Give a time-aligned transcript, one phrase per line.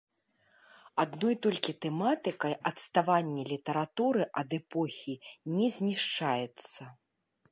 [1.03, 5.13] Адной толькі тэматыкай адставанне літаратуры ад эпохі
[5.59, 6.81] не знішчаецца.